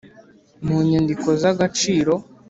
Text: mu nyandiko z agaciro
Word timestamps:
mu 0.65 0.77
nyandiko 0.89 1.27
z 1.41 1.43
agaciro 1.51 2.13